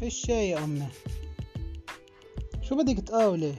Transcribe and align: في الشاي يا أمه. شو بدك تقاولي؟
في 0.00 0.06
الشاي 0.06 0.48
يا 0.48 0.64
أمه. 0.64 0.88
شو 2.62 2.76
بدك 2.76 3.00
تقاولي؟ 3.00 3.54